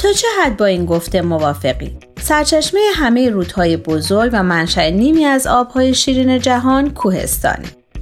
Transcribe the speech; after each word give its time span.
تا 0.00 0.12
چه 0.12 0.26
حد 0.42 0.56
با 0.56 0.66
این 0.66 0.86
گفته 0.86 1.22
موافقی؟ 1.22 1.96
سرچشمه 2.20 2.80
همه 2.94 3.30
رودهای 3.30 3.76
بزرگ 3.76 4.30
و 4.32 4.42
منشأ 4.42 4.90
نیمی 4.90 5.24
از 5.24 5.46
آبهای 5.46 5.94
شیرین 5.94 6.38
جهان 6.38 6.90
کوهستان. 6.90 7.58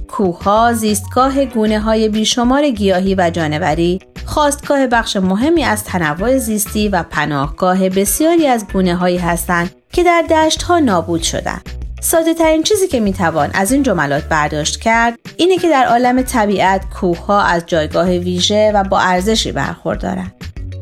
کوهها 0.07 0.73
زیستگاه 0.73 1.45
گونه 1.45 1.79
های 1.79 2.09
بیشمار 2.09 2.69
گیاهی 2.69 3.15
و 3.15 3.29
جانوری، 3.29 3.99
خواستگاه 4.25 4.87
بخش 4.87 5.15
مهمی 5.15 5.63
از 5.63 5.83
تنوع 5.83 6.37
زیستی 6.37 6.89
و 6.89 7.03
پناهگاه 7.03 7.89
بسیاری 7.89 8.47
از 8.47 8.65
گونه 8.73 8.95
هایی 8.95 9.17
هستند 9.17 9.71
که 9.93 10.03
در 10.03 10.21
دشت 10.29 10.63
ها 10.63 10.79
نابود 10.79 11.23
شدند. 11.23 11.69
ساده 12.01 12.33
ترین 12.33 12.63
چیزی 12.63 12.87
که 12.87 12.99
می‌توان 12.99 13.49
از 13.53 13.71
این 13.71 13.83
جملات 13.83 14.23
برداشت 14.23 14.79
کرد 14.79 15.19
اینه 15.37 15.57
که 15.57 15.69
در 15.69 15.85
عالم 15.85 16.21
طبیعت 16.21 16.81
کوهها 16.89 17.41
از 17.41 17.63
جایگاه 17.65 18.09
ویژه 18.09 18.71
و 18.75 18.83
با 18.83 18.99
ارزشی 18.99 19.51
برخوردارند. 19.51 20.38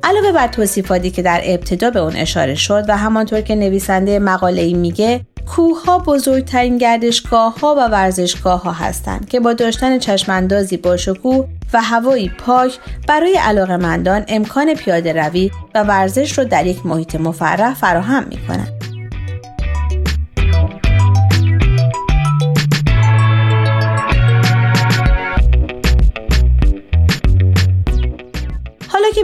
علاوه 0.07 0.31
بر 0.31 0.47
توصیفاتی 0.47 1.11
که 1.11 1.21
در 1.21 1.41
ابتدا 1.43 1.89
به 1.89 1.99
اون 1.99 2.15
اشاره 2.15 2.55
شد 2.55 2.85
و 2.87 2.97
همانطور 2.97 3.41
که 3.41 3.55
نویسنده 3.55 4.19
مقاله 4.19 4.61
ای 4.61 4.73
میگه 4.73 5.21
کوه 5.55 5.85
ها 5.85 5.99
بزرگترین 5.99 6.77
گردشگاه 6.77 7.59
ها 7.59 7.75
و 7.75 7.87
ورزشگاه 7.87 8.63
ها 8.63 8.71
هستند 8.71 9.29
که 9.29 9.39
با 9.39 9.53
داشتن 9.53 9.99
چشماندازی 9.99 10.77
با 10.77 10.97
شکوه 10.97 11.47
و 11.73 11.81
هوایی 11.81 12.29
پاک 12.29 12.79
برای 13.07 13.37
علاقمندان 13.37 14.25
امکان 14.27 14.73
پیاده 14.73 15.13
روی 15.13 15.51
و 15.75 15.83
ورزش 15.83 16.37
رو 16.37 16.43
در 16.43 16.65
یک 16.65 16.85
محیط 16.85 17.15
مفرح 17.15 17.73
فراهم 17.73 18.25
می 18.29 18.37
کنند. 18.47 18.76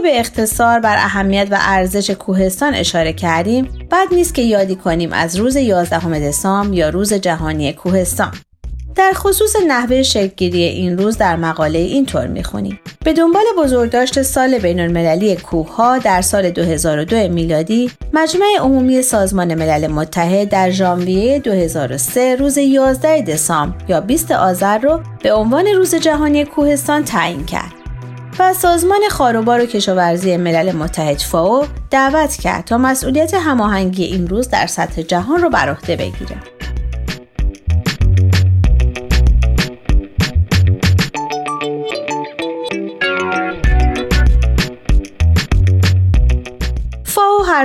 به 0.04 0.20
اختصار 0.20 0.80
بر 0.80 0.96
اهمیت 0.96 1.48
و 1.50 1.58
ارزش 1.60 2.10
کوهستان 2.10 2.74
اشاره 2.74 3.12
کردیم 3.12 3.68
بد 3.90 4.14
نیست 4.14 4.34
که 4.34 4.42
یادی 4.42 4.76
کنیم 4.76 5.12
از 5.12 5.36
روز 5.36 5.56
11 5.56 6.20
دسامبر 6.20 6.74
یا 6.74 6.88
روز 6.88 7.12
جهانی 7.12 7.72
کوهستان. 7.72 8.32
در 8.94 9.12
خصوص 9.14 9.56
نحوه 9.68 10.02
شکلگیری 10.02 10.62
این 10.62 10.98
روز 10.98 11.18
در 11.18 11.36
مقاله 11.36 11.78
اینطور 11.78 12.26
می‌خونیم. 12.26 12.80
به 13.04 13.12
دنبال 13.12 13.44
بزرگداشت 13.58 14.22
سال 14.22 14.58
بین 14.58 14.80
المللی 14.80 15.36
کوه 15.36 15.76
ها 15.76 15.98
در 15.98 16.22
سال 16.22 16.50
2002 16.50 17.28
میلادی 17.28 17.90
مجمع 18.12 18.46
عمومی 18.60 19.02
سازمان 19.02 19.54
ملل 19.54 19.86
متحد 19.86 20.48
در 20.48 20.70
ژانویه 20.70 21.38
2003 21.38 22.36
روز 22.36 22.58
11 22.58 23.22
دسامبر 23.22 23.76
یا 23.88 24.00
20 24.00 24.32
آذر 24.32 24.78
رو 24.78 25.00
به 25.22 25.32
عنوان 25.32 25.66
روز 25.66 25.94
جهانی 25.94 26.44
کوهستان 26.44 27.04
تعیین 27.04 27.44
کرد. 27.44 27.73
و 28.38 28.54
سازمان 28.54 29.00
خاروبار 29.10 29.60
و 29.60 29.66
کشاورزی 29.66 30.36
ملل 30.36 30.72
متحد 30.72 31.18
فاو 31.18 31.66
دعوت 31.90 32.36
کرد 32.36 32.64
تا 32.64 32.78
مسئولیت 32.78 33.34
هماهنگی 33.34 34.04
این 34.04 34.28
روز 34.28 34.48
در 34.48 34.66
سطح 34.66 35.02
جهان 35.02 35.42
رو 35.42 35.50
بر 35.50 35.70
عهده 35.70 35.96
بگیره. 35.96 36.36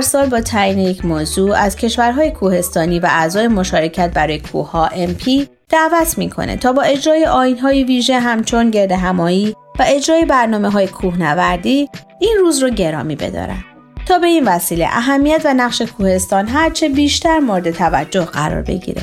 سال 0.00 0.28
با 0.28 0.40
تعیین 0.40 0.78
یک 0.78 1.04
موضوع 1.04 1.56
از 1.56 1.76
کشورهای 1.76 2.30
کوهستانی 2.30 3.00
و 3.00 3.06
اعضای 3.10 3.48
مشارکت 3.48 4.10
برای 4.14 4.38
کوهها 4.38 4.88
MP 4.88 5.46
دعوت 5.68 6.18
می‌کنه 6.18 6.56
تا 6.56 6.72
با 6.72 6.82
اجرای 6.82 7.26
آینهای 7.26 7.84
ویژه 7.84 8.18
همچون 8.20 8.70
گرد 8.70 8.92
همایی 8.92 9.56
و 9.80 9.84
اجرای 9.86 10.24
برنامه 10.24 10.70
های 10.70 10.86
کوهنوردی 10.86 11.88
این 12.20 12.36
روز 12.40 12.62
رو 12.62 12.70
گرامی 12.70 13.16
بدارن 13.16 13.64
تا 14.06 14.18
به 14.18 14.26
این 14.26 14.48
وسیله 14.48 14.86
اهمیت 14.86 15.42
و 15.44 15.54
نقش 15.54 15.82
کوهستان 15.82 16.48
هرچه 16.48 16.88
بیشتر 16.88 17.38
مورد 17.38 17.70
توجه 17.70 18.24
قرار 18.24 18.62
بگیره. 18.62 19.02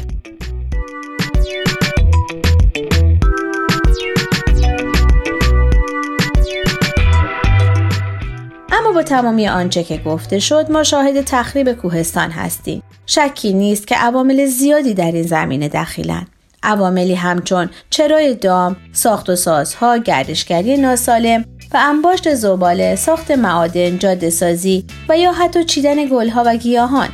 اما 8.71 8.91
با 8.94 9.03
تمامی 9.03 9.47
آنچه 9.47 9.83
که 9.83 9.97
گفته 9.97 10.39
شد 10.39 10.71
ما 10.71 10.83
شاهد 10.83 11.21
تخریب 11.21 11.73
کوهستان 11.73 12.31
هستیم. 12.31 12.83
شکی 13.05 13.53
نیست 13.53 13.88
که 13.88 13.95
عوامل 13.95 14.45
زیادی 14.45 14.94
در 14.94 15.11
این 15.11 15.23
زمینه 15.23 15.69
دخیلند. 15.69 16.37
عواملی 16.63 17.16
همچون 17.16 17.69
چرای 17.90 18.35
دام، 18.35 18.75
ساخت 18.94 19.29
و 19.29 19.35
سازها، 19.35 19.97
گردشگری 19.97 20.78
ناسالم 20.78 21.45
و 21.73 21.78
انباشت 21.81 22.34
زباله، 22.34 22.95
ساخت 22.95 23.31
معادن، 23.31 23.97
جاده 23.97 24.29
سازی 24.29 24.85
و 25.09 25.18
یا 25.18 25.31
حتی 25.31 25.66
چیدن 25.66 26.06
گلها 26.06 26.44
و 26.45 26.56
گیاهان. 26.56 27.09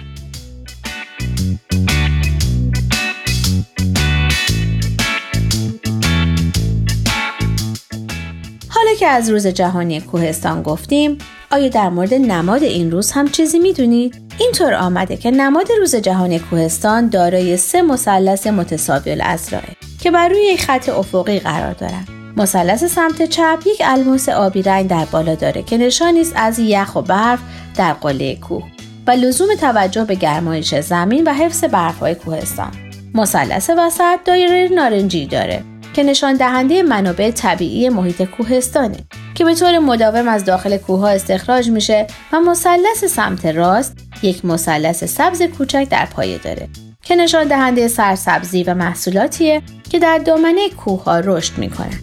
حالا 8.70 8.96
که 9.00 9.08
از 9.08 9.30
روز 9.30 9.48
جهانی 9.48 10.02
کوهستان 10.02 10.64
گفتیم، 10.64 11.18
آیا 11.52 11.68
در 11.68 11.90
مورد 11.90 12.14
نماد 12.14 12.64
این 12.64 12.92
روز 12.92 13.12
هم 13.12 13.28
چیزی 13.28 13.60
می‌دونید؟ 13.60 14.23
اینطور 14.40 14.74
آمده 14.74 15.18
که 15.18 15.32
نماد 15.32 15.68
روز 15.80 15.96
جهانی 15.96 16.40
کوهستان 16.40 17.10
دارای 17.10 17.58
سه 17.58 17.82
مثلث 17.82 18.48
متساوی 18.48 19.12
الازراره 19.12 19.76
که 20.02 20.12
بر 20.12 20.30
روی 20.30 20.58
خط 20.58 20.90
افقی 20.90 21.40
قرار 21.40 21.74
دارند. 21.74 22.08
مثلث 22.38 22.84
سمت 22.84 23.24
چپ 23.24 23.64
یک 23.66 23.82
الماس 23.86 24.30
آبی 24.30 24.62
رنگ 24.62 24.90
در 24.90 25.06
بالا 25.06 25.36
داره 25.36 25.64
که 25.64 25.78
نشانی 25.78 26.22
است 26.22 26.34
از 26.36 26.60
یخ 26.60 26.96
و 26.96 27.02
برف 27.02 27.40
در 27.76 27.94
قله 27.94 28.36
کوه 28.36 28.64
و 29.08 29.12
لزوم 29.12 29.56
توجه 29.56 30.04
به 30.04 30.16
گرمایش 30.16 30.76
زمین 30.76 31.24
و 31.24 31.34
حفظ 31.34 31.64
برفهای 31.64 32.16
کوهستان. 32.16 32.72
مثلث 33.14 33.70
وسط 33.78 34.20
دایره 34.26 34.70
نارنجی 34.76 35.26
داره 35.26 35.64
که 35.94 36.04
نشان 36.04 36.34
دهنده 36.34 36.84
منابع 36.84 37.32
طبیعی 37.32 37.90
محیط 37.90 38.22
کوهستانه 38.22 38.98
که 39.36 39.46
به 39.46 39.56
طور 39.56 39.80
مداوم 39.80 40.28
از 40.28 40.46
داخل 40.46 40.78
کوه 40.78 41.04
استخراج 41.04 41.70
میشه 41.70 42.08
و 42.34 42.40
مثلث 42.40 43.06
سمت 43.06 43.46
راست 43.46 43.98
یک 44.22 44.46
مثلث 44.46 45.04
سبز 45.04 45.42
کوچک 45.42 45.88
در 45.90 46.06
پایه 46.06 46.38
داره 46.38 46.68
که 47.02 47.16
نشان 47.16 47.48
دهنده 47.48 47.88
سرسبزی 47.88 48.64
و 48.64 48.74
محصولاتیه 48.74 49.62
که 49.90 50.00
در 50.00 50.18
دامنه 50.18 50.70
کوه 50.70 51.04
ها 51.04 51.20
رشد 51.20 51.58
می‌کنن. 51.58 52.00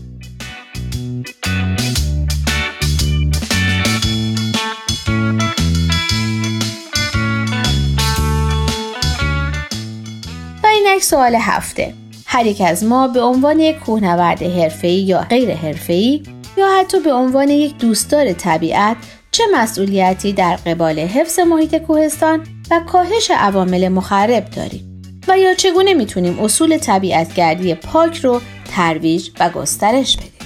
و 10.63 10.67
این 10.67 10.99
سوال 11.01 11.35
هفته 11.35 11.95
هر 12.33 12.47
یک 12.47 12.61
از 12.61 12.85
ما 12.85 13.09
به 13.09 13.21
عنوان 13.23 13.61
یک 13.61 13.79
کوهنورد 13.79 14.43
حرفه‌ای 14.43 14.95
یا 14.95 15.21
غیر 15.21 15.55
حرفه‌ای 15.55 16.23
یا 16.57 16.79
حتی 16.79 17.01
به 17.01 17.13
عنوان 17.13 17.49
یک 17.49 17.79
دوستدار 17.79 18.33
طبیعت 18.33 18.97
چه 19.31 19.45
مسئولیتی 19.55 20.33
در 20.33 20.57
قبال 20.57 20.99
حفظ 20.99 21.39
محیط 21.39 21.77
کوهستان 21.77 22.47
و 22.71 22.81
کاهش 22.81 23.31
عوامل 23.31 23.89
مخرب 23.89 24.45
داریم؟ 24.45 25.03
و 25.29 25.39
یا 25.39 25.55
چگونه 25.55 25.95
می‌تونیم 25.95 26.39
اصول 26.41 26.79
طبیعتگردی 26.79 27.75
پاک 27.75 28.17
رو 28.17 28.41
ترویج 28.77 29.31
و 29.41 29.51
گسترش 29.51 30.17
بدیم؟ 30.17 30.40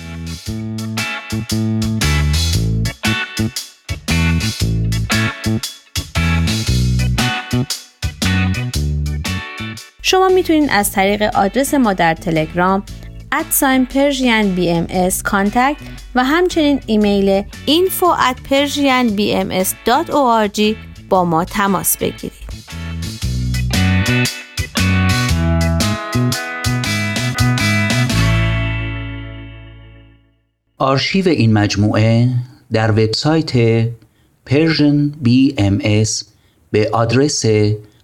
شما 10.07 10.29
می‌تونید 10.29 10.69
از 10.73 10.93
طریق 10.93 11.23
آدرس 11.23 11.75
ما 11.75 11.93
در 11.93 12.15
تلگرام 12.15 12.83
ادساین 13.33 13.87
پرژین 13.87 14.55
و 16.15 16.25
همچنین 16.25 16.81
ایمیل 16.87 17.45
info 17.67 18.07
at 18.31 18.37
persianbms.org 18.51 20.61
با 21.09 21.25
ما 21.25 21.45
تماس 21.45 21.97
بگیرید. 21.97 22.33
آرشیو 30.79 31.29
این 31.29 31.53
مجموعه 31.53 32.29
در 32.73 32.91
وبسایت 32.91 33.85
Persian 34.51 35.13
BMS 35.25 36.25
به 36.71 36.91
آدرس 36.93 37.45